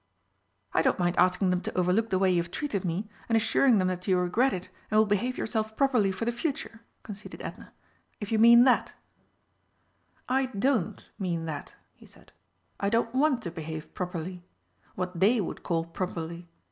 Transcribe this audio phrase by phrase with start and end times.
[0.73, 3.77] "I don't mind asking them to overlook the way you have treated me, and assuring
[3.77, 7.71] them that you regret it and will behave yourself properly for the future," conceded Edna,
[8.19, 8.93] "if you mean that."
[10.27, 12.31] "I don't mean that," he said;
[12.79, 14.43] "I don't want to behave properly
[14.95, 16.47] what they would call properly.